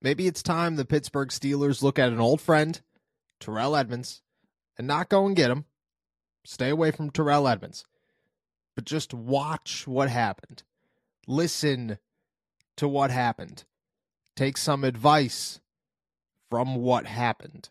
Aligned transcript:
Maybe 0.00 0.26
it's 0.26 0.42
time 0.42 0.76
the 0.76 0.84
Pittsburgh 0.84 1.28
Steelers 1.28 1.82
look 1.82 1.98
at 1.98 2.12
an 2.12 2.20
old 2.20 2.40
friend, 2.40 2.80
Terrell 3.40 3.74
Edmunds, 3.74 4.22
and 4.76 4.86
not 4.86 5.08
go 5.08 5.26
and 5.26 5.34
get 5.34 5.50
him. 5.50 5.64
Stay 6.44 6.68
away 6.68 6.90
from 6.90 7.10
Terrell 7.10 7.48
Edmunds. 7.48 7.84
But 8.74 8.84
just 8.84 9.12
watch 9.12 9.86
what 9.88 10.08
happened. 10.08 10.62
Listen 11.26 11.98
to 12.76 12.86
what 12.86 13.10
happened. 13.10 13.64
Take 14.36 14.56
some 14.56 14.84
advice 14.84 15.60
from 16.48 16.76
what 16.76 17.06
happened. 17.06 17.70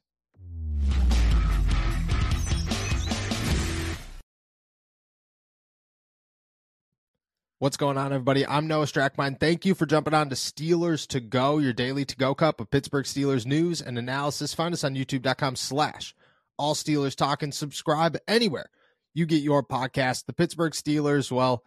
What's 7.59 7.75
going 7.75 7.97
on, 7.97 8.13
everybody? 8.13 8.45
I'm 8.45 8.67
Noah 8.67 8.85
Strackbein. 8.85 9.39
Thank 9.39 9.65
you 9.65 9.73
for 9.73 9.87
jumping 9.87 10.13
on 10.13 10.29
to 10.29 10.35
Steelers 10.35 11.07
to 11.07 11.19
Go, 11.19 11.57
your 11.57 11.73
daily 11.73 12.05
to 12.05 12.15
go 12.15 12.35
cup 12.35 12.61
of 12.61 12.69
Pittsburgh 12.69 13.05
Steelers 13.05 13.47
news 13.47 13.81
and 13.81 13.97
analysis. 13.97 14.53
Find 14.53 14.75
us 14.75 14.83
on 14.83 14.93
youtube.com 14.93 15.55
slash 15.55 16.13
all 16.59 16.75
Steelers 16.75 17.15
talk 17.15 17.41
and 17.41 17.51
subscribe 17.51 18.15
anywhere 18.27 18.69
you 19.15 19.25
get 19.25 19.41
your 19.41 19.63
podcast. 19.63 20.27
The 20.27 20.33
Pittsburgh 20.33 20.73
Steelers, 20.73 21.31
well, 21.31 21.63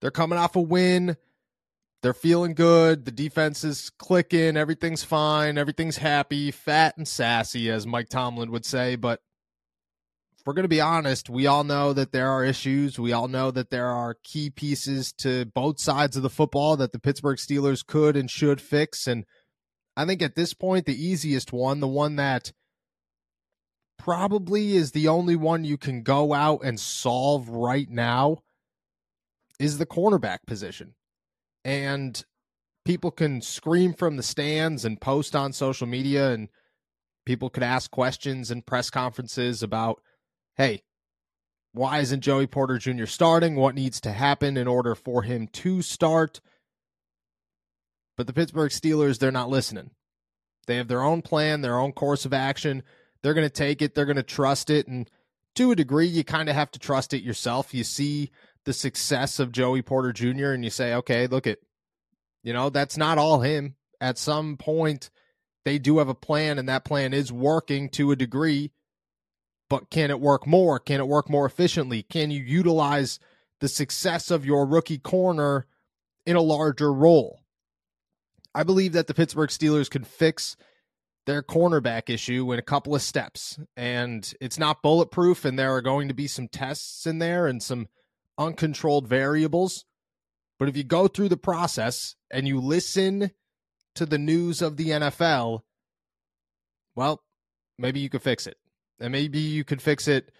they're 0.00 0.10
coming 0.10 0.36
off 0.36 0.56
a 0.56 0.60
win. 0.60 1.16
They're 2.02 2.12
feeling 2.12 2.54
good. 2.54 3.04
The 3.04 3.12
defense 3.12 3.62
is 3.62 3.88
clicking. 4.00 4.56
Everything's 4.56 5.04
fine. 5.04 5.58
Everything's 5.58 5.98
happy, 5.98 6.50
fat 6.50 6.96
and 6.96 7.06
sassy, 7.06 7.70
as 7.70 7.86
Mike 7.86 8.08
Tomlin 8.08 8.50
would 8.50 8.64
say. 8.64 8.96
But 8.96 9.20
we're 10.46 10.54
going 10.54 10.64
to 10.64 10.68
be 10.68 10.80
honest, 10.80 11.28
we 11.28 11.46
all 11.46 11.64
know 11.64 11.92
that 11.92 12.12
there 12.12 12.28
are 12.30 12.44
issues. 12.44 12.98
We 12.98 13.12
all 13.12 13.28
know 13.28 13.50
that 13.50 13.70
there 13.70 13.88
are 13.88 14.16
key 14.22 14.50
pieces 14.50 15.12
to 15.18 15.46
both 15.46 15.80
sides 15.80 16.16
of 16.16 16.22
the 16.22 16.30
football 16.30 16.76
that 16.76 16.92
the 16.92 16.98
Pittsburgh 16.98 17.38
Steelers 17.38 17.84
could 17.84 18.16
and 18.16 18.30
should 18.30 18.60
fix. 18.60 19.06
And 19.06 19.24
I 19.96 20.06
think 20.06 20.22
at 20.22 20.36
this 20.36 20.54
point, 20.54 20.86
the 20.86 21.06
easiest 21.06 21.52
one, 21.52 21.80
the 21.80 21.88
one 21.88 22.16
that 22.16 22.52
probably 23.98 24.76
is 24.76 24.92
the 24.92 25.08
only 25.08 25.36
one 25.36 25.64
you 25.64 25.76
can 25.76 26.02
go 26.02 26.32
out 26.32 26.60
and 26.64 26.80
solve 26.80 27.48
right 27.48 27.88
now, 27.90 28.38
is 29.58 29.76
the 29.76 29.86
cornerback 29.86 30.38
position. 30.46 30.94
And 31.64 32.24
people 32.86 33.10
can 33.10 33.42
scream 33.42 33.92
from 33.92 34.16
the 34.16 34.22
stands 34.22 34.86
and 34.86 35.00
post 35.00 35.36
on 35.36 35.52
social 35.52 35.86
media, 35.86 36.30
and 36.30 36.48
people 37.26 37.50
could 37.50 37.62
ask 37.62 37.90
questions 37.90 38.50
in 38.50 38.62
press 38.62 38.88
conferences 38.88 39.62
about 39.62 40.00
hey, 40.56 40.82
why 41.72 42.00
isn't 42.00 42.22
Joey 42.22 42.46
Porter 42.46 42.78
Jr. 42.78 43.06
starting? 43.06 43.56
What 43.56 43.74
needs 43.74 44.00
to 44.02 44.12
happen 44.12 44.56
in 44.56 44.66
order 44.66 44.94
for 44.94 45.22
him 45.22 45.46
to 45.48 45.82
start? 45.82 46.40
But 48.16 48.26
the 48.26 48.32
Pittsburgh 48.32 48.70
Steelers, 48.70 49.18
they're 49.18 49.30
not 49.30 49.48
listening. 49.48 49.90
They 50.66 50.76
have 50.76 50.88
their 50.88 51.02
own 51.02 51.22
plan, 51.22 51.60
their 51.60 51.78
own 51.78 51.92
course 51.92 52.24
of 52.24 52.32
action. 52.32 52.82
They're 53.22 53.34
going 53.34 53.46
to 53.46 53.52
take 53.52 53.82
it, 53.82 53.94
they're 53.94 54.04
going 54.04 54.16
to 54.16 54.22
trust 54.22 54.70
it. 54.70 54.88
And 54.88 55.08
to 55.56 55.70
a 55.70 55.76
degree, 55.76 56.06
you 56.06 56.24
kind 56.24 56.48
of 56.48 56.54
have 56.54 56.70
to 56.72 56.78
trust 56.78 57.14
it 57.14 57.22
yourself. 57.22 57.72
You 57.72 57.84
see 57.84 58.30
the 58.64 58.72
success 58.72 59.38
of 59.38 59.52
Joey 59.52 59.82
Porter 59.82 60.12
Jr., 60.12 60.52
and 60.52 60.64
you 60.64 60.70
say, 60.70 60.94
okay, 60.94 61.26
look 61.26 61.46
at, 61.46 61.58
you 62.42 62.52
know, 62.52 62.70
that's 62.70 62.96
not 62.96 63.18
all 63.18 63.40
him. 63.40 63.76
At 64.00 64.18
some 64.18 64.56
point, 64.56 65.10
they 65.64 65.78
do 65.78 65.98
have 65.98 66.08
a 66.08 66.14
plan, 66.14 66.58
and 66.58 66.68
that 66.68 66.84
plan 66.84 67.12
is 67.12 67.32
working 67.32 67.88
to 67.90 68.10
a 68.10 68.16
degree 68.16 68.72
but 69.70 69.88
can 69.88 70.10
it 70.10 70.20
work 70.20 70.46
more? 70.46 70.78
Can 70.78 71.00
it 71.00 71.08
work 71.08 71.30
more 71.30 71.46
efficiently? 71.46 72.02
Can 72.02 72.30
you 72.30 72.42
utilize 72.42 73.20
the 73.60 73.68
success 73.68 74.30
of 74.30 74.44
your 74.44 74.66
rookie 74.66 74.98
corner 74.98 75.66
in 76.26 76.36
a 76.36 76.42
larger 76.42 76.92
role? 76.92 77.40
I 78.52 78.64
believe 78.64 78.92
that 78.92 79.06
the 79.06 79.14
Pittsburgh 79.14 79.48
Steelers 79.48 79.88
can 79.88 80.02
fix 80.02 80.56
their 81.24 81.42
cornerback 81.42 82.10
issue 82.10 82.52
in 82.52 82.58
a 82.58 82.62
couple 82.62 82.96
of 82.96 83.00
steps. 83.00 83.60
And 83.76 84.30
it's 84.40 84.58
not 84.58 84.82
bulletproof, 84.82 85.44
and 85.44 85.56
there 85.56 85.72
are 85.76 85.82
going 85.82 86.08
to 86.08 86.14
be 86.14 86.26
some 86.26 86.48
tests 86.48 87.06
in 87.06 87.20
there 87.20 87.46
and 87.46 87.62
some 87.62 87.86
uncontrolled 88.36 89.06
variables. 89.06 89.84
But 90.58 90.68
if 90.68 90.76
you 90.76 90.82
go 90.82 91.06
through 91.06 91.28
the 91.28 91.36
process 91.36 92.16
and 92.28 92.48
you 92.48 92.60
listen 92.60 93.30
to 93.94 94.04
the 94.04 94.18
news 94.18 94.62
of 94.62 94.76
the 94.76 94.88
NFL, 94.88 95.60
well, 96.96 97.22
maybe 97.78 98.00
you 98.00 98.10
could 98.10 98.22
fix 98.22 98.48
it 98.48 98.56
and 99.00 99.12
maybe 99.12 99.38
you 99.38 99.64
could 99.64 99.82
fix 99.82 100.06
it 100.08 100.30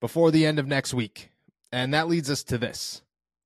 before 0.00 0.30
the 0.30 0.46
end 0.46 0.58
of 0.58 0.66
next 0.66 0.94
week. 0.94 1.30
And 1.72 1.92
that 1.94 2.08
leads 2.08 2.30
us 2.30 2.42
to 2.44 2.58
this. 2.58 3.02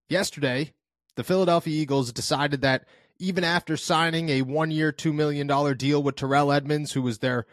Yesterday, 0.09 0.75
the 1.17 1.25
Philadelphia 1.25 1.81
Eagles 1.81 2.13
decided 2.13 2.63
that 2.63 2.85
even 3.19 3.45
after 3.45 3.77
signing 3.77 4.29
a 4.29 4.43
one 4.43 4.71
year, 4.71 4.93
$2 4.93 5.13
million 5.15 5.47
deal 5.77 6.03
with 6.03 6.17
Terrell 6.17 6.53
Edmunds, 6.53 6.93
who 6.93 7.03
was 7.03 7.19
their 7.19 7.47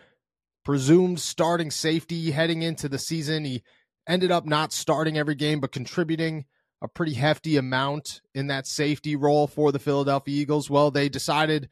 presumed 0.64 1.20
starting 1.20 1.72
safety 1.72 2.32
heading 2.32 2.62
into 2.62 2.88
the 2.90 3.00
season, 3.00 3.46
he 3.46 3.64
ended 4.08 4.32
up 4.32 4.46
not 4.46 4.74
starting 4.74 5.18
every 5.18 5.36
game, 5.36 5.60
but 5.60 5.72
contributing 5.72 6.46
a 6.82 6.88
pretty 6.88 7.14
hefty 7.14 7.58
amount 7.58 8.22
in 8.34 8.48
that 8.48 8.68
safety 8.68 9.16
role 9.16 9.48
for 9.48 9.72
the 9.72 9.80
Philadelphia 9.80 10.42
Eagles. 10.42 10.70
Well, 10.70 10.92
they 10.92 11.10
decided 11.10 11.70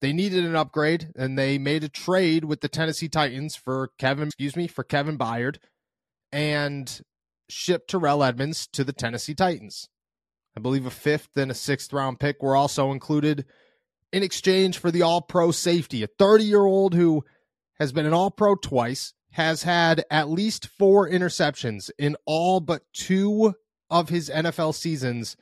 they 0.00 0.12
needed 0.12 0.44
an 0.44 0.56
upgrade 0.56 1.12
and 1.16 1.38
they 1.38 1.58
made 1.58 1.84
a 1.84 1.88
trade 1.88 2.44
with 2.44 2.60
the 2.60 2.68
Tennessee 2.68 3.08
Titans 3.08 3.56
for 3.56 3.90
Kevin, 3.98 4.28
excuse 4.28 4.56
me, 4.56 4.66
for 4.66 4.84
Kevin 4.84 5.18
Byard 5.18 5.56
and 6.30 7.00
shipped 7.48 7.90
Terrell 7.90 8.22
Edmunds 8.22 8.66
to 8.68 8.84
the 8.84 8.92
Tennessee 8.92 9.34
Titans. 9.34 9.88
I 10.56 10.60
believe 10.60 10.86
a 10.86 10.90
fifth 10.90 11.36
and 11.36 11.50
a 11.50 11.54
sixth 11.54 11.92
round 11.92 12.20
pick 12.20 12.42
were 12.42 12.56
also 12.56 12.92
included 12.92 13.44
in 14.12 14.22
exchange 14.22 14.78
for 14.78 14.90
the 14.90 15.02
all 15.02 15.20
pro 15.20 15.50
safety, 15.50 16.02
a 16.02 16.06
30 16.06 16.44
year 16.44 16.64
old 16.64 16.94
who 16.94 17.24
has 17.78 17.92
been 17.92 18.06
an 18.06 18.12
all 18.12 18.30
pro 18.30 18.54
twice, 18.54 19.14
has 19.32 19.62
had 19.62 20.04
at 20.10 20.30
least 20.30 20.66
four 20.66 21.08
interceptions 21.08 21.90
in 21.98 22.16
all 22.24 22.60
but 22.60 22.82
two 22.92 23.54
of 23.90 24.08
his 24.08 24.30
NFL 24.30 24.74
seasons, 24.74 25.36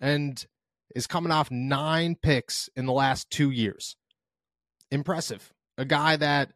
and 0.00 0.46
is 0.94 1.06
coming 1.06 1.32
off 1.32 1.50
nine 1.50 2.16
picks 2.20 2.68
in 2.76 2.86
the 2.86 2.92
last 2.92 3.30
two 3.30 3.50
years. 3.50 3.96
Impressive. 4.90 5.52
A 5.78 5.84
guy 5.84 6.16
that, 6.16 6.52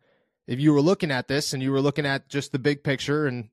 if 0.46 0.60
you 0.60 0.72
were 0.72 0.80
looking 0.80 1.10
at 1.10 1.28
this 1.28 1.52
and 1.52 1.62
you 1.62 1.72
were 1.72 1.80
looking 1.80 2.06
at 2.06 2.28
just 2.28 2.52
the 2.52 2.58
big 2.58 2.84
picture 2.84 3.26
and 3.26 3.48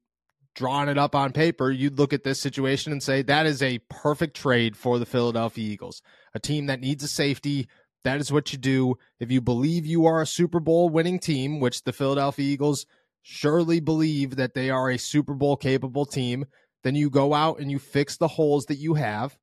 drawing 0.55 0.89
it 0.89 0.97
up 0.97 1.16
on 1.16 1.31
paper, 1.31 1.72
you'd 1.72 1.97
look 1.97 2.13
at 2.13 2.23
this 2.23 2.39
situation 2.39 2.91
and 2.91 3.01
say 3.01 3.22
that 3.22 3.45
is 3.45 3.63
a 3.63 3.79
perfect 3.89 4.35
trade 4.35 4.77
for 4.77 4.99
the 4.99 5.05
Philadelphia 5.05 5.67
Eagles. 5.67 6.01
A 6.33 6.39
team 6.39 6.67
that 6.67 6.81
needs 6.81 7.03
a 7.03 7.07
safety. 7.07 7.67
That 8.03 8.19
is 8.19 8.31
what 8.31 8.51
you 8.51 8.59
do. 8.59 8.95
If 9.19 9.31
you 9.31 9.41
believe 9.41 9.85
you 9.85 10.05
are 10.05 10.22
a 10.22 10.27
Super 10.27 10.59
Bowl 10.59 10.89
winning 10.89 11.19
team, 11.19 11.59
which 11.59 11.83
the 11.83 11.93
Philadelphia 11.93 12.45
Eagles 12.45 12.85
surely 13.22 13.79
believe 13.79 14.35
that 14.35 14.53
they 14.53 14.69
are 14.69 14.89
a 14.89 14.99
Super 14.99 15.33
Bowl 15.33 15.55
capable 15.55 16.05
team, 16.05 16.45
then 16.83 16.95
you 16.95 17.09
go 17.09 17.33
out 17.33 17.59
and 17.59 17.72
you 17.72 17.79
fix 17.79 18.17
the 18.17 18.27
holes 18.27 18.66
that 18.66 18.75
you 18.75 18.95
have 18.95 19.38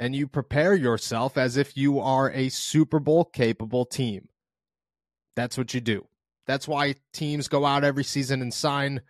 and 0.00 0.14
you 0.14 0.26
prepare 0.26 0.74
yourself 0.74 1.36
as 1.36 1.56
if 1.56 1.76
you 1.76 2.00
are 2.00 2.30
a 2.30 2.48
Super 2.48 2.98
Bowl 2.98 3.24
capable 3.24 3.84
team. 3.84 4.28
That's 5.36 5.56
what 5.56 5.74
you 5.74 5.80
do. 5.80 6.06
That's 6.46 6.68
why 6.68 6.96
teams 7.12 7.48
go 7.48 7.64
out 7.64 7.84
every 7.84 8.04
season 8.04 8.42
and 8.42 8.52
sign 8.52 9.00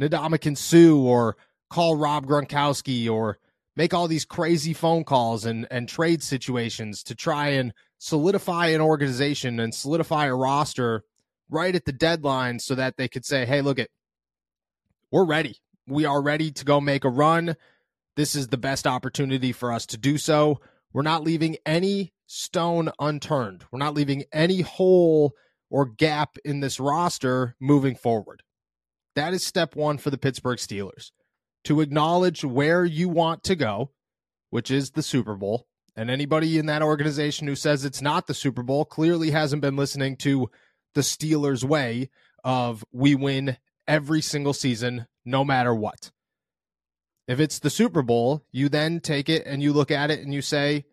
Ndamukong 0.00 0.58
Suh 0.58 0.96
or 0.96 1.36
call 1.70 1.96
Rob 1.96 2.26
Gronkowski 2.26 3.08
or 3.10 3.38
make 3.76 3.94
all 3.94 4.06
these 4.06 4.24
crazy 4.24 4.72
phone 4.72 5.04
calls 5.04 5.44
and, 5.44 5.66
and 5.70 5.88
trade 5.88 6.22
situations 6.22 7.02
to 7.04 7.14
try 7.14 7.48
and 7.48 7.72
solidify 7.98 8.68
an 8.68 8.80
organization 8.80 9.58
and 9.58 9.74
solidify 9.74 10.26
a 10.26 10.34
roster 10.34 11.04
right 11.48 11.74
at 11.74 11.84
the 11.84 11.92
deadline 11.92 12.58
so 12.58 12.74
that 12.74 12.96
they 12.96 13.08
could 13.08 13.24
say, 13.24 13.46
hey, 13.46 13.62
look 13.62 13.78
at 13.78 13.88
we're 15.10 15.24
ready. 15.24 15.56
We 15.86 16.04
are 16.06 16.20
ready 16.20 16.50
to 16.52 16.64
go 16.64 16.80
make 16.80 17.04
a 17.04 17.08
run 17.08 17.56
this 18.16 18.34
is 18.34 18.48
the 18.48 18.56
best 18.56 18.86
opportunity 18.86 19.52
for 19.52 19.72
us 19.72 19.86
to 19.86 19.96
do 19.96 20.18
so. 20.18 20.60
We're 20.92 21.02
not 21.02 21.24
leaving 21.24 21.56
any 21.66 22.12
stone 22.26 22.90
unturned. 22.98 23.64
We're 23.72 23.78
not 23.78 23.94
leaving 23.94 24.24
any 24.32 24.60
hole 24.60 25.32
or 25.70 25.86
gap 25.86 26.36
in 26.44 26.60
this 26.60 26.78
roster 26.78 27.56
moving 27.60 27.96
forward. 27.96 28.42
That 29.16 29.34
is 29.34 29.44
step 29.44 29.74
one 29.74 29.98
for 29.98 30.10
the 30.10 30.18
Pittsburgh 30.18 30.58
Steelers 30.58 31.10
to 31.64 31.80
acknowledge 31.80 32.44
where 32.44 32.84
you 32.84 33.08
want 33.08 33.42
to 33.44 33.56
go, 33.56 33.90
which 34.50 34.70
is 34.70 34.92
the 34.92 35.02
Super 35.02 35.34
Bowl, 35.34 35.66
And 35.96 36.10
anybody 36.10 36.58
in 36.58 36.66
that 36.66 36.82
organization 36.82 37.46
who 37.46 37.54
says 37.54 37.84
it's 37.84 38.02
not 38.02 38.26
the 38.26 38.34
Super 38.34 38.62
Bowl 38.62 38.84
clearly 38.84 39.30
hasn't 39.30 39.62
been 39.62 39.76
listening 39.76 40.16
to 40.18 40.50
the 40.94 41.02
Steelers' 41.02 41.64
way 41.64 42.10
of 42.42 42.84
we 42.92 43.14
win 43.14 43.56
every 43.86 44.20
single 44.20 44.52
season, 44.52 45.06
no 45.24 45.44
matter 45.44 45.74
what. 45.74 46.10
If 47.26 47.40
it's 47.40 47.58
the 47.58 47.70
Super 47.70 48.02
Bowl, 48.02 48.44
you 48.52 48.68
then 48.68 49.00
take 49.00 49.28
it 49.28 49.44
and 49.46 49.62
you 49.62 49.72
look 49.72 49.90
at 49.90 50.10
it 50.10 50.20
and 50.20 50.34
you 50.34 50.42
say, 50.42 50.84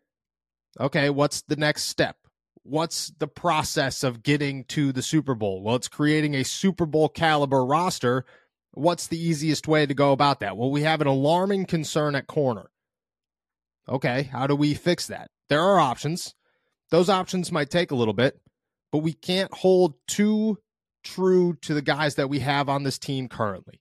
okay, 0.79 1.09
what's 1.09 1.41
the 1.41 1.57
next 1.57 1.83
step? 1.83 2.15
What's 2.63 3.11
the 3.17 3.27
process 3.27 4.03
of 4.03 4.23
getting 4.23 4.63
to 4.65 4.91
the 4.91 5.01
Super 5.01 5.35
Bowl? 5.35 5.61
Well, 5.61 5.75
it's 5.75 5.87
creating 5.87 6.35
a 6.35 6.43
Super 6.43 6.85
Bowl 6.85 7.09
caliber 7.09 7.65
roster. 7.65 8.25
What's 8.73 9.07
the 9.07 9.19
easiest 9.19 9.67
way 9.67 9.85
to 9.85 9.93
go 9.93 10.11
about 10.13 10.39
that? 10.39 10.55
Well, 10.55 10.71
we 10.71 10.83
have 10.83 11.01
an 11.01 11.07
alarming 11.07 11.65
concern 11.65 12.15
at 12.15 12.27
corner. 12.27 12.69
Okay, 13.89 14.23
how 14.23 14.47
do 14.47 14.55
we 14.55 14.73
fix 14.73 15.07
that? 15.07 15.31
There 15.49 15.61
are 15.61 15.79
options. 15.79 16.35
Those 16.91 17.09
options 17.09 17.51
might 17.51 17.69
take 17.69 17.91
a 17.91 17.95
little 17.95 18.13
bit, 18.13 18.39
but 18.91 18.99
we 18.99 19.11
can't 19.11 19.53
hold 19.53 19.95
too 20.07 20.59
true 21.03 21.57
to 21.63 21.73
the 21.73 21.81
guys 21.81 22.15
that 22.15 22.29
we 22.29 22.39
have 22.39 22.69
on 22.69 22.83
this 22.83 22.99
team 22.99 23.27
currently. 23.27 23.80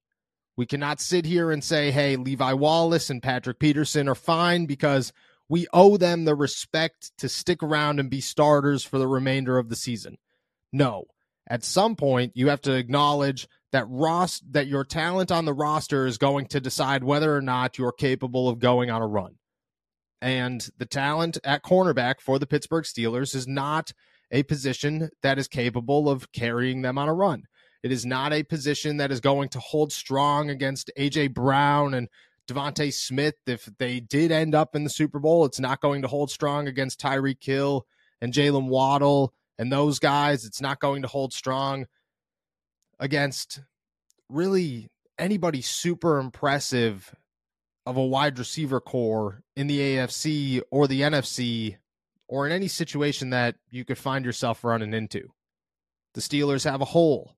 We 0.61 0.67
cannot 0.67 1.01
sit 1.01 1.25
here 1.25 1.51
and 1.51 1.65
say, 1.65 1.91
hey, 1.91 2.17
Levi 2.17 2.53
Wallace 2.53 3.09
and 3.09 3.23
Patrick 3.23 3.59
Peterson 3.59 4.07
are 4.11 4.15
fine 4.15 4.67
because 4.67 5.11
we 5.49 5.67
owe 5.73 5.97
them 5.97 6.27
the 6.27 6.35
respect 6.35 7.13
to 7.17 7.31
stick 7.31 7.63
around 7.63 7.99
and 7.99 8.11
be 8.11 8.21
starters 8.21 8.85
for 8.85 8.99
the 8.99 9.09
remainder 9.09 9.57
of 9.57 9.71
the 9.71 9.75
season. 9.75 10.19
No. 10.71 11.05
At 11.49 11.65
some 11.65 11.97
point, 11.97 12.33
you 12.35 12.49
have 12.49 12.61
to 12.61 12.75
acknowledge 12.75 13.49
that 13.73 13.87
Ross 13.89 14.43
that 14.51 14.67
your 14.67 14.85
talent 14.85 15.33
on 15.33 15.47
the 15.47 15.55
roster 15.55 16.07
is 16.07 16.19
going 16.19 16.45
to 16.49 16.61
decide 16.61 17.05
whether 17.05 17.35
or 17.35 17.41
not 17.41 17.79
you're 17.79 17.91
capable 17.91 18.47
of 18.47 18.59
going 18.59 18.91
on 18.91 19.01
a 19.01 19.07
run. 19.07 19.37
And 20.21 20.69
the 20.77 20.85
talent 20.85 21.39
at 21.43 21.65
cornerback 21.65 22.21
for 22.21 22.39
the 22.39 22.47
Pittsburgh 22.47 22.85
Steelers 22.85 23.35
is 23.35 23.49
not 23.49 23.95
a 24.31 24.43
position 24.43 25.09
that 25.23 25.39
is 25.39 25.49
capable 25.49 26.11
of 26.11 26.33
carrying 26.33 26.83
them 26.83 26.99
on 26.99 27.09
a 27.09 27.15
run. 27.15 27.45
It 27.83 27.93
is 27.93 28.05
not 28.05 28.33
a 28.33 28.43
position 28.43 28.99
that 28.99 29.11
is 29.11 29.21
going 29.21 29.49
to 29.51 29.61
hold 29.61 29.93
strong 29.93 30.51
against 30.51 30.91
AJ 30.99 31.33
Brown 31.35 31.95
and 31.95 32.09
DeVonta 32.47 32.93
Smith. 32.93 33.37
If 33.47 33.69
they 33.79 34.01
did 34.01 34.33
end 34.33 34.55
up 34.55 34.75
in 34.77 34.85
the 34.85 34.91
Super 34.91 35.19
Bowl, 35.19 35.45
it's 35.45 35.61
not 35.61 35.81
going 35.81 36.03
to 36.03 36.09
hold 36.09 36.31
strong 36.31 36.69
against 36.69 37.01
Tyreek 37.01 37.43
Hill 37.43 37.87
and 38.21 38.33
Jaylen 38.33 38.69
Waddle 38.69 39.33
and 39.59 39.73
those 39.73 39.99
guys. 39.99 40.45
It's 40.45 40.61
not 40.61 40.81
going 40.81 41.03
to 41.03 41.09
hold 41.09 41.33
strong 41.33 41.87
against 42.99 43.61
really 44.29 44.91
anybody 45.19 45.63
super 45.63 46.19
impressive 46.19 47.15
of 47.87 47.97
a 47.97 48.05
wide 48.05 48.39
receiver 48.39 48.81
corps 48.81 49.43
in 49.57 49.67
the 49.67 49.79
AFC 49.79 50.61
or 50.71 50.87
the 50.87 51.01
NFC 51.01 51.77
or 52.29 52.47
in 52.47 52.53
any 52.53 52.69
situation 52.69 53.31
that 53.31 53.57
you 53.71 53.85
could 53.85 53.99
find 53.99 54.25
yourself 54.25 54.63
running 54.65 54.95
into. 54.95 55.33
The 56.15 56.21
Steelers 56.21 56.65
have 56.65 56.81
a 56.81 56.87
hole. 56.87 57.37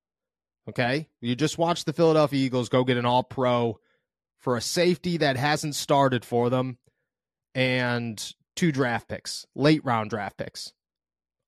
Okay. 0.68 1.08
You 1.20 1.34
just 1.34 1.58
watch 1.58 1.84
the 1.84 1.92
Philadelphia 1.92 2.44
Eagles 2.44 2.68
go 2.68 2.84
get 2.84 2.96
an 2.96 3.06
all 3.06 3.22
pro 3.22 3.78
for 4.38 4.56
a 4.56 4.60
safety 4.60 5.18
that 5.18 5.36
hasn't 5.36 5.74
started 5.74 6.24
for 6.24 6.50
them 6.50 6.78
and 7.54 8.34
two 8.56 8.72
draft 8.72 9.08
picks, 9.08 9.46
late 9.54 9.84
round 9.84 10.10
draft 10.10 10.36
picks. 10.36 10.72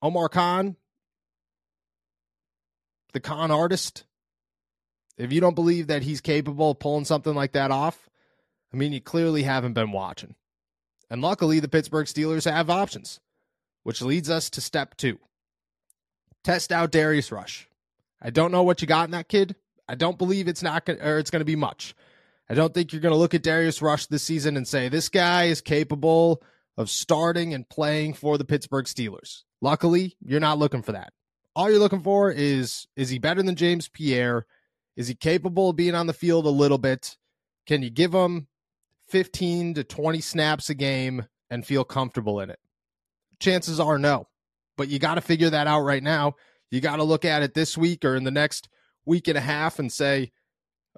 Omar 0.03 0.29
Khan, 0.29 0.77
the 3.13 3.21
con 3.21 3.51
artist. 3.51 4.05
If 5.17 5.33
you 5.33 5.41
don't 5.41 5.55
believe 5.55 5.87
that 5.87 6.03
he's 6.03 6.21
capable 6.21 6.73
of 6.73 6.81
pulling 6.81 7.05
something 7.05 7.35
like 7.35 7.53
that 7.53 7.71
off, 7.71 8.09
I 8.73 8.77
mean, 8.77 8.93
you 8.93 9.01
clearly 9.01 9.45
haven't 9.45 9.75
been 9.75 9.93
watching. 9.93 10.35
And 11.09 11.23
luckily, 11.23 11.61
the 11.61 11.69
Pittsburgh 11.69 12.07
Steelers 12.07 12.51
have 12.51 12.69
options, 12.69 13.21
which 13.85 14.03
leads 14.03 14.29
us 14.29 14.51
to 14.51 14.61
step 14.61 14.97
two 14.97 15.21
test 16.43 16.71
out 16.71 16.91
Darius 16.91 17.33
Rush. 17.33 17.69
I 18.25 18.31
don't 18.31 18.51
know 18.51 18.63
what 18.63 18.81
you 18.81 18.89
got 18.89 19.05
in 19.05 19.11
that 19.11 19.29
kid. 19.29 19.55
I 19.87 19.95
don't 19.95 20.17
believe 20.17 20.49
it's 20.49 20.63
not 20.63 20.87
going 20.87 21.01
or 21.01 21.19
it's 21.19 21.31
going 21.31 21.41
to 21.41 21.45
be 21.45 21.57
much. 21.57 21.95
I 22.49 22.55
don't 22.55 22.73
think 22.73 22.93
you're 22.93 23.03
going 23.03 23.13
to 23.13 23.19
look 23.19 23.35
at 23.35 23.43
Darius 23.43 23.83
Rush 23.83 24.07
this 24.07 24.23
season 24.23 24.57
and 24.57 24.67
say 24.67 24.89
this 24.89 25.11
guy 25.11 25.45
is 25.45 25.61
capable 25.61 26.43
of 26.77 26.91
starting 26.91 27.55
and 27.55 27.69
playing 27.69 28.15
for 28.15 28.39
the 28.39 28.45
Pittsburgh 28.45 28.87
Steelers. 28.87 29.43
Luckily, 29.61 30.17
you're 30.21 30.41
not 30.41 30.59
looking 30.59 30.83
for 30.83 30.93
that. 30.93 31.13
All 31.55 31.71
you're 31.71 31.79
looking 31.79 32.03
for 32.03 32.31
is 32.31 32.87
is 32.97 33.11
he 33.11 33.19
better 33.19 33.43
than 33.43 33.57
James 33.57 33.89
Pierre? 33.89 34.47
Is 34.97 35.09
he 35.09 35.15
capable 35.15 35.71
of 35.71 35.77
being 35.77 35.95
on 35.95 36.07
the 36.07 36.13
field 36.13 36.47
a 36.47 36.51
little 36.51 36.79
bit? 36.79 37.17
Can 37.67 37.83
you 37.83 37.91
give 37.91 38.13
him 38.15 38.49
15 39.09 39.75
to 39.75 39.85
20 39.85 40.21
snaps 40.21 40.71
a 40.71 40.75
game 40.75 41.27
and 41.51 41.67
feel 41.67 41.85
comfortable 41.85 42.41
in 42.41 42.51
it? 42.51 42.59
Chances 43.39 43.81
are 43.81 43.99
no. 43.99 44.29
But 44.77 44.89
you 44.89 44.99
got 44.99 45.15
to 45.15 45.21
figure 45.21 45.51
that 45.51 45.67
out 45.67 45.81
right 45.81 46.03
now. 46.03 46.35
You 46.75 46.81
got 46.81 46.97
to 46.97 47.05
look 47.05 47.25
at 47.25 47.45
it 47.45 47.55
this 47.55 47.79
week 47.79 48.05
or 48.05 48.17
in 48.17 48.25
the 48.25 48.33
next 48.33 48.69
week 49.07 49.29
and 49.29 49.39
a 49.39 49.41
half 49.41 49.79
and 49.79 49.93
say, 49.93 50.33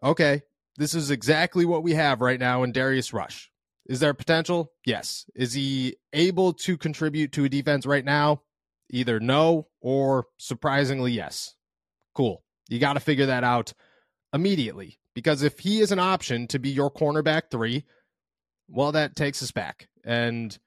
okay, 0.03 0.41
this 0.79 0.95
is 0.95 1.11
exactly 1.11 1.67
what 1.67 1.83
we 1.83 1.93
have 1.93 2.23
right 2.23 2.41
now 2.41 2.63
in 2.63 2.73
Darius 2.73 3.13
Rush. 3.13 3.51
Is 3.85 4.01
there 4.01 4.15
potential? 4.15 4.73
Yes. 4.87 5.27
Is 5.35 5.53
he 5.53 5.97
able 6.15 6.55
to 6.55 6.79
contribute 6.79 7.33
to 7.33 7.45
a 7.45 7.51
defense 7.51 7.85
right 7.85 8.05
now? 8.07 8.41
Either 8.89 9.21
no 9.21 9.69
or 9.83 10.25
surprisingly 10.39 11.13
yes. 11.13 11.55
Cool. 12.15 12.43
You 12.71 12.79
got 12.79 12.95
to 12.95 13.01
figure 13.01 13.27
that 13.27 13.45
out 13.45 13.75
immediately 14.33 14.99
because 15.15 15.43
if 15.43 15.59
he 15.59 15.81
is 15.81 15.93
an 15.93 15.99
option 15.99 16.47
to 16.49 16.59
be 16.59 16.71
your 16.71 16.91
cornerback 16.91 17.51
three, 17.51 17.85
well, 18.67 18.93
that 18.93 19.15
takes 19.15 19.43
us 19.43 19.51
back. 19.51 19.89
And 20.05 20.59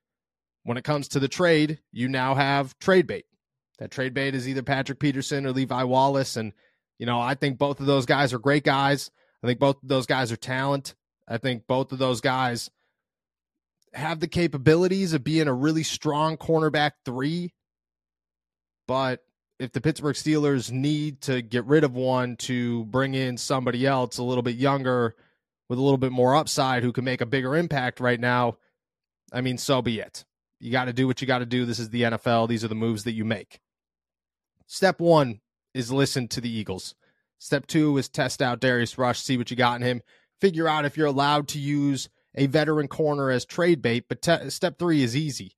when 0.63 0.77
it 0.77 0.83
comes 0.83 1.07
to 1.09 1.19
the 1.19 1.27
trade, 1.27 1.79
you 1.91 2.07
now 2.07 2.35
have 2.35 2.77
trade 2.77 3.07
bait. 3.07 3.25
That 3.79 3.91
trade 3.91 4.13
bait 4.13 4.35
is 4.35 4.47
either 4.47 4.61
Patrick 4.61 4.99
Peterson 4.99 5.45
or 5.45 5.51
Levi 5.51 5.83
Wallace. 5.83 6.35
And, 6.35 6.53
you 6.97 7.05
know, 7.05 7.19
I 7.19 7.33
think 7.35 7.57
both 7.57 7.79
of 7.79 7.85
those 7.85 8.05
guys 8.05 8.33
are 8.33 8.39
great 8.39 8.63
guys. 8.63 9.09
I 9.43 9.47
think 9.47 9.59
both 9.59 9.81
of 9.81 9.89
those 9.89 10.05
guys 10.05 10.31
are 10.31 10.37
talent. 10.37 10.95
I 11.27 11.37
think 11.37 11.65
both 11.65 11.91
of 11.91 11.99
those 11.99 12.21
guys 12.21 12.69
have 13.93 14.19
the 14.19 14.27
capabilities 14.27 15.13
of 15.13 15.23
being 15.23 15.47
a 15.47 15.53
really 15.53 15.83
strong 15.83 16.37
cornerback 16.37 16.91
three. 17.05 17.53
But 18.87 19.23
if 19.59 19.71
the 19.71 19.81
Pittsburgh 19.81 20.15
Steelers 20.15 20.71
need 20.71 21.21
to 21.21 21.41
get 21.41 21.65
rid 21.65 21.83
of 21.83 21.93
one 21.93 22.35
to 22.37 22.85
bring 22.85 23.13
in 23.13 23.37
somebody 23.37 23.85
else 23.85 24.17
a 24.17 24.23
little 24.23 24.43
bit 24.43 24.55
younger 24.55 25.15
with 25.69 25.79
a 25.79 25.81
little 25.81 25.97
bit 25.97 26.11
more 26.11 26.35
upside 26.35 26.83
who 26.83 26.91
can 26.91 27.03
make 27.03 27.21
a 27.21 27.25
bigger 27.25 27.55
impact 27.55 27.99
right 27.99 28.19
now, 28.19 28.57
I 29.31 29.41
mean, 29.41 29.57
so 29.57 29.81
be 29.81 29.99
it. 29.99 30.25
You 30.59 30.71
got 30.71 30.85
to 30.85 30.93
do 30.93 31.07
what 31.07 31.21
you 31.21 31.27
got 31.27 31.39
to 31.39 31.45
do. 31.45 31.65
This 31.65 31.79
is 31.79 31.89
the 31.89 32.03
NFL. 32.03 32.49
These 32.49 32.63
are 32.63 32.67
the 32.67 32.75
moves 32.75 33.03
that 33.03 33.13
you 33.13 33.23
make. 33.23 33.59
Step 34.71 34.99
one 34.99 35.39
is 35.73 35.91
listen 35.91 36.27
to 36.27 36.39
the 36.39 36.49
Eagles. 36.49 36.93
Step 37.39 37.65
two 37.65 37.97
is 37.97 38.07
test 38.07 38.39
out 38.39 38.59
Darius 38.59 38.99
Rush, 38.99 39.19
see 39.19 39.35
what 39.35 39.49
you 39.49 39.57
got 39.57 39.81
in 39.81 39.81
him, 39.81 40.03
figure 40.39 40.67
out 40.67 40.85
if 40.85 40.95
you're 40.95 41.07
allowed 41.07 41.47
to 41.47 41.59
use 41.59 42.07
a 42.35 42.45
veteran 42.45 42.87
corner 42.87 43.31
as 43.31 43.45
trade 43.45 43.81
bait. 43.81 44.05
But 44.07 44.21
te- 44.21 44.51
step 44.51 44.77
three 44.77 45.01
is 45.01 45.17
easy 45.17 45.55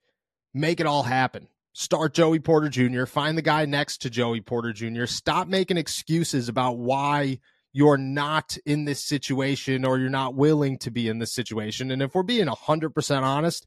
make 0.53 0.79
it 0.79 0.85
all 0.85 1.03
happen. 1.03 1.47
Start 1.73 2.13
Joey 2.13 2.39
Porter 2.39 2.69
Jr., 2.69 3.05
find 3.05 3.37
the 3.37 3.41
guy 3.41 3.65
next 3.65 3.97
to 4.01 4.09
Joey 4.09 4.41
Porter 4.41 4.73
Jr., 4.73 5.05
stop 5.05 5.47
making 5.47 5.77
excuses 5.77 6.49
about 6.49 6.77
why 6.77 7.39
you're 7.73 7.97
not 7.97 8.57
in 8.65 8.85
this 8.85 9.03
situation 9.03 9.85
or 9.85 9.97
you're 9.97 10.09
not 10.09 10.35
willing 10.35 10.77
to 10.79 10.91
be 10.91 11.07
in 11.09 11.19
this 11.19 11.33
situation. 11.33 11.91
And 11.91 12.01
if 12.01 12.15
we're 12.15 12.23
being 12.23 12.47
100% 12.47 13.21
honest, 13.21 13.65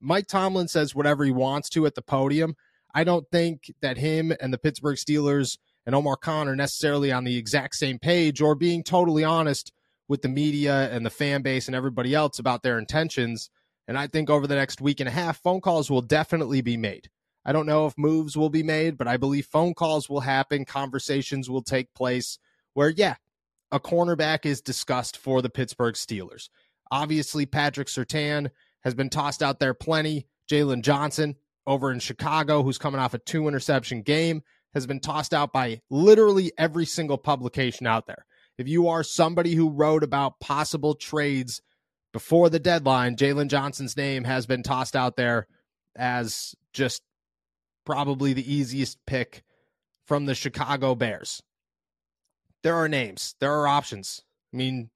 Mike 0.00 0.26
Tomlin 0.26 0.68
says 0.68 0.94
whatever 0.94 1.24
he 1.24 1.30
wants 1.30 1.68
to 1.70 1.86
at 1.86 1.94
the 1.94 2.02
podium. 2.02 2.56
I 2.94 3.04
don't 3.04 3.26
think 3.30 3.72
that 3.80 3.96
him 3.96 4.32
and 4.40 4.52
the 4.52 4.58
Pittsburgh 4.58 4.96
Steelers 4.96 5.58
and 5.86 5.94
Omar 5.94 6.16
Khan 6.16 6.48
are 6.48 6.56
necessarily 6.56 7.10
on 7.10 7.24
the 7.24 7.36
exact 7.36 7.74
same 7.74 7.98
page 7.98 8.40
or 8.40 8.54
being 8.54 8.82
totally 8.82 9.24
honest 9.24 9.72
with 10.08 10.22
the 10.22 10.28
media 10.28 10.90
and 10.90 11.04
the 11.04 11.10
fan 11.10 11.42
base 11.42 11.66
and 11.66 11.74
everybody 11.74 12.14
else 12.14 12.38
about 12.38 12.62
their 12.62 12.78
intentions. 12.78 13.50
And 13.88 13.98
I 13.98 14.06
think 14.06 14.30
over 14.30 14.46
the 14.46 14.54
next 14.54 14.80
week 14.80 15.00
and 15.00 15.08
a 15.08 15.12
half, 15.12 15.40
phone 15.42 15.60
calls 15.60 15.90
will 15.90 16.02
definitely 16.02 16.60
be 16.60 16.76
made. 16.76 17.08
I 17.44 17.52
don't 17.52 17.66
know 17.66 17.86
if 17.86 17.98
moves 17.98 18.36
will 18.36 18.50
be 18.50 18.62
made, 18.62 18.96
but 18.96 19.08
I 19.08 19.16
believe 19.16 19.46
phone 19.46 19.74
calls 19.74 20.08
will 20.08 20.20
happen, 20.20 20.64
conversations 20.64 21.50
will 21.50 21.62
take 21.62 21.92
place 21.94 22.38
where, 22.74 22.90
yeah, 22.90 23.16
a 23.72 23.80
cornerback 23.80 24.46
is 24.46 24.60
discussed 24.60 25.16
for 25.16 25.42
the 25.42 25.50
Pittsburgh 25.50 25.94
Steelers. 25.94 26.50
Obviously, 26.90 27.46
Patrick 27.46 27.88
Surtain 27.88 28.50
has 28.84 28.94
been 28.94 29.08
tossed 29.08 29.42
out 29.42 29.58
there 29.58 29.74
plenty. 29.74 30.26
Jaylon 30.48 30.82
Johnson 30.82 31.36
over 31.66 31.92
in 31.92 32.00
Chicago, 32.00 32.62
who's 32.62 32.78
coming 32.78 33.00
off 33.00 33.14
a 33.14 33.18
two 33.18 33.48
interception 33.48 34.02
game, 34.02 34.42
has 34.74 34.86
been 34.86 35.00
tossed 35.00 35.34
out 35.34 35.52
by 35.52 35.80
literally 35.90 36.52
every 36.58 36.86
single 36.86 37.18
publication 37.18 37.86
out 37.86 38.06
there. 38.06 38.24
If 38.58 38.68
you 38.68 38.88
are 38.88 39.02
somebody 39.02 39.54
who 39.54 39.70
wrote 39.70 40.02
about 40.02 40.40
possible 40.40 40.94
trades 40.94 41.60
before 42.12 42.50
the 42.50 42.58
deadline, 42.58 43.16
Jaylon 43.16 43.48
Johnson's 43.48 43.96
name 43.96 44.24
has 44.24 44.46
been 44.46 44.62
tossed 44.62 44.96
out 44.96 45.16
there 45.16 45.46
as 45.96 46.54
just 46.72 47.02
probably 47.84 48.32
the 48.32 48.52
easiest 48.52 48.98
pick 49.06 49.42
from 50.06 50.26
the 50.26 50.34
Chicago 50.34 50.94
Bears. 50.94 51.42
There 52.62 52.76
are 52.76 52.88
names, 52.88 53.34
there 53.40 53.52
are 53.52 53.66
options. 53.66 54.22
I 54.52 54.56
mean, 54.56 54.90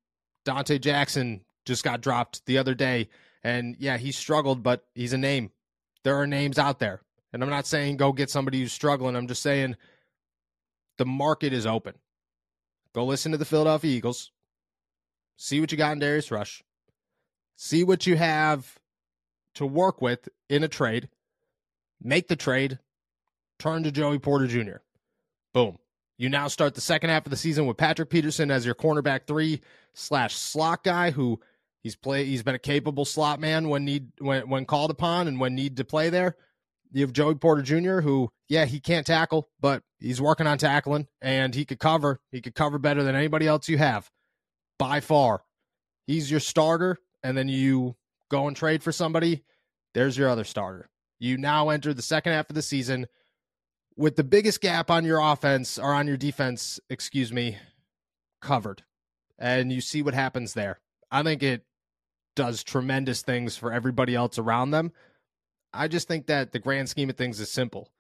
Dante 0.44 0.78
Jackson 0.78 1.44
just 1.64 1.82
got 1.82 2.00
dropped 2.00 2.44
the 2.46 2.58
other 2.58 2.74
day 2.74 3.08
and 3.42 3.76
yeah, 3.78 3.96
he 3.96 4.12
struggled, 4.12 4.62
but 4.62 4.84
he's 4.94 5.12
a 5.12 5.18
name. 5.18 5.50
There 6.06 6.20
are 6.20 6.26
names 6.26 6.56
out 6.56 6.78
there. 6.78 7.00
And 7.32 7.42
I'm 7.42 7.50
not 7.50 7.66
saying 7.66 7.96
go 7.96 8.12
get 8.12 8.30
somebody 8.30 8.60
who's 8.60 8.72
struggling. 8.72 9.16
I'm 9.16 9.26
just 9.26 9.42
saying 9.42 9.74
the 10.98 11.04
market 11.04 11.52
is 11.52 11.66
open. 11.66 11.94
Go 12.94 13.04
listen 13.04 13.32
to 13.32 13.38
the 13.38 13.44
Philadelphia 13.44 13.90
Eagles. 13.90 14.30
See 15.36 15.60
what 15.60 15.72
you 15.72 15.76
got 15.76 15.94
in 15.94 15.98
Darius 15.98 16.30
Rush. 16.30 16.62
See 17.56 17.82
what 17.82 18.06
you 18.06 18.16
have 18.16 18.78
to 19.54 19.66
work 19.66 20.00
with 20.00 20.28
in 20.48 20.62
a 20.62 20.68
trade. 20.68 21.08
Make 22.00 22.28
the 22.28 22.36
trade. 22.36 22.78
Turn 23.58 23.82
to 23.82 23.90
Joey 23.90 24.20
Porter 24.20 24.46
Jr. 24.46 24.76
Boom. 25.52 25.76
You 26.18 26.28
now 26.28 26.46
start 26.46 26.76
the 26.76 26.80
second 26.80 27.10
half 27.10 27.26
of 27.26 27.30
the 27.30 27.36
season 27.36 27.66
with 27.66 27.78
Patrick 27.78 28.10
Peterson 28.10 28.52
as 28.52 28.64
your 28.64 28.76
cornerback 28.76 29.26
three 29.26 29.60
slash 29.92 30.36
slot 30.36 30.84
guy 30.84 31.10
who 31.10 31.40
he's 31.86 31.94
play 31.94 32.24
he's 32.24 32.42
been 32.42 32.56
a 32.56 32.58
capable 32.58 33.04
slot 33.04 33.38
man 33.38 33.68
when 33.68 33.84
need 33.84 34.08
when 34.18 34.48
when 34.48 34.64
called 34.64 34.90
upon 34.90 35.28
and 35.28 35.38
when 35.38 35.54
need 35.54 35.76
to 35.76 35.84
play 35.84 36.10
there. 36.10 36.34
You 36.90 37.02
have 37.02 37.12
Joey 37.12 37.36
Porter 37.36 37.62
Jr., 37.62 38.00
who, 38.00 38.30
yeah, 38.48 38.64
he 38.64 38.80
can't 38.80 39.06
tackle, 39.06 39.48
but 39.60 39.82
he's 40.00 40.20
working 40.20 40.48
on 40.48 40.58
tackling 40.58 41.06
and 41.20 41.54
he 41.54 41.64
could 41.64 41.78
cover. 41.78 42.20
He 42.32 42.40
could 42.40 42.56
cover 42.56 42.78
better 42.78 43.04
than 43.04 43.14
anybody 43.14 43.46
else 43.46 43.68
you 43.68 43.78
have 43.78 44.10
by 44.80 44.98
far. 44.98 45.42
He's 46.08 46.28
your 46.28 46.40
starter, 46.40 46.98
and 47.22 47.36
then 47.36 47.48
you 47.48 47.96
go 48.30 48.48
and 48.48 48.56
trade 48.56 48.82
for 48.82 48.92
somebody. 48.92 49.44
There's 49.94 50.18
your 50.18 50.28
other 50.28 50.44
starter. 50.44 50.88
You 51.20 51.38
now 51.38 51.68
enter 51.68 51.94
the 51.94 52.02
second 52.02 52.32
half 52.32 52.50
of 52.50 52.56
the 52.56 52.62
season 52.62 53.06
with 53.96 54.16
the 54.16 54.24
biggest 54.24 54.60
gap 54.60 54.90
on 54.90 55.04
your 55.04 55.20
offense 55.20 55.78
or 55.78 55.92
on 55.92 56.08
your 56.08 56.16
defense, 56.16 56.80
excuse 56.90 57.32
me, 57.32 57.58
covered. 58.40 58.82
And 59.38 59.72
you 59.72 59.80
see 59.80 60.02
what 60.02 60.14
happens 60.14 60.54
there. 60.54 60.80
I 61.10 61.22
think 61.22 61.42
it 61.42 61.62
does 62.36 62.62
tremendous 62.62 63.22
things 63.22 63.56
for 63.56 63.72
everybody 63.72 64.14
else 64.14 64.38
around 64.38 64.70
them. 64.70 64.92
I 65.72 65.88
just 65.88 66.06
think 66.06 66.26
that 66.26 66.52
the 66.52 66.60
grand 66.60 66.88
scheme 66.88 67.10
of 67.10 67.16
things 67.16 67.40
is 67.40 67.50
simple. 67.50 67.90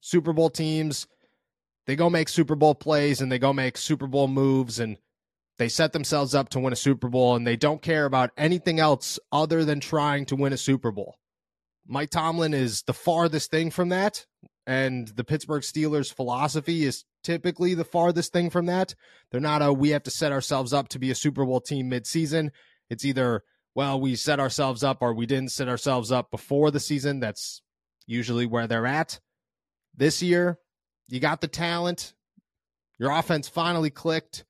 Super 0.00 0.32
Bowl 0.32 0.50
teams, 0.50 1.06
they 1.86 1.96
go 1.96 2.10
make 2.10 2.28
Super 2.28 2.54
Bowl 2.54 2.74
plays 2.74 3.20
and 3.20 3.32
they 3.32 3.38
go 3.38 3.52
make 3.52 3.78
Super 3.78 4.06
Bowl 4.06 4.28
moves 4.28 4.78
and 4.78 4.98
they 5.58 5.68
set 5.68 5.92
themselves 5.92 6.34
up 6.34 6.50
to 6.50 6.60
win 6.60 6.72
a 6.72 6.76
Super 6.76 7.08
Bowl 7.08 7.34
and 7.34 7.46
they 7.46 7.56
don't 7.56 7.82
care 7.82 8.04
about 8.04 8.30
anything 8.36 8.78
else 8.78 9.18
other 9.32 9.64
than 9.64 9.80
trying 9.80 10.26
to 10.26 10.36
win 10.36 10.52
a 10.52 10.58
Super 10.58 10.92
Bowl. 10.92 11.16
Mike 11.86 12.10
Tomlin 12.10 12.54
is 12.54 12.82
the 12.82 12.92
farthest 12.92 13.50
thing 13.50 13.70
from 13.70 13.88
that. 13.88 14.26
And 14.66 15.08
the 15.08 15.24
Pittsburgh 15.24 15.62
Steelers 15.62 16.12
philosophy 16.12 16.84
is 16.84 17.04
typically 17.24 17.72
the 17.72 17.86
farthest 17.86 18.34
thing 18.34 18.50
from 18.50 18.66
that. 18.66 18.94
They're 19.30 19.40
not 19.40 19.62
a 19.62 19.72
we 19.72 19.90
have 19.90 20.02
to 20.02 20.10
set 20.10 20.30
ourselves 20.30 20.74
up 20.74 20.88
to 20.90 20.98
be 20.98 21.10
a 21.10 21.14
Super 21.14 21.46
Bowl 21.46 21.60
team 21.60 21.90
midseason. 21.90 22.50
It's 22.90 23.04
either 23.04 23.42
well, 23.78 24.00
we 24.00 24.16
set 24.16 24.40
ourselves 24.40 24.82
up 24.82 25.02
or 25.02 25.14
we 25.14 25.24
didn't 25.24 25.52
set 25.52 25.68
ourselves 25.68 26.10
up 26.10 26.32
before 26.32 26.72
the 26.72 26.80
season. 26.80 27.20
That's 27.20 27.62
usually 28.08 28.44
where 28.44 28.66
they're 28.66 28.86
at. 28.86 29.20
This 29.96 30.20
year, 30.20 30.58
you 31.06 31.20
got 31.20 31.40
the 31.40 31.46
talent. 31.46 32.12
Your 32.98 33.12
offense 33.12 33.48
finally 33.48 33.90
clicked, 33.90 34.44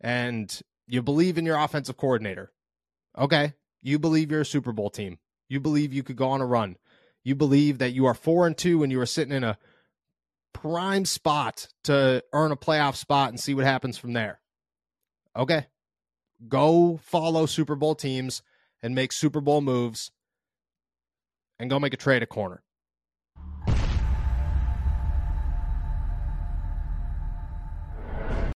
and 0.00 0.56
you 0.86 1.02
believe 1.02 1.36
in 1.36 1.44
your 1.44 1.58
offensive 1.58 1.96
coordinator. 1.96 2.52
Okay. 3.18 3.54
You 3.82 3.98
believe 3.98 4.30
you're 4.30 4.42
a 4.42 4.46
Super 4.46 4.70
Bowl 4.70 4.88
team. 4.88 5.18
You 5.48 5.58
believe 5.58 5.92
you 5.92 6.04
could 6.04 6.14
go 6.14 6.28
on 6.28 6.40
a 6.40 6.46
run. 6.46 6.76
You 7.24 7.34
believe 7.34 7.78
that 7.78 7.90
you 7.90 8.06
are 8.06 8.14
four 8.14 8.46
and 8.46 8.56
two 8.56 8.84
and 8.84 8.92
you 8.92 9.00
are 9.00 9.06
sitting 9.06 9.34
in 9.34 9.42
a 9.42 9.58
prime 10.52 11.06
spot 11.06 11.66
to 11.82 12.22
earn 12.32 12.52
a 12.52 12.56
playoff 12.56 12.94
spot 12.94 13.30
and 13.30 13.40
see 13.40 13.52
what 13.52 13.64
happens 13.64 13.98
from 13.98 14.12
there. 14.12 14.38
Okay. 15.36 15.66
Go 16.46 17.00
follow 17.02 17.46
Super 17.46 17.74
Bowl 17.74 17.96
teams 17.96 18.42
and 18.82 18.94
make 18.94 19.12
Super 19.12 19.40
Bowl 19.40 19.60
moves 19.60 20.10
and 21.58 21.68
go 21.68 21.78
make 21.78 21.94
a 21.94 21.98
trade 21.98 22.22
at 22.22 22.28
corner. 22.28 22.62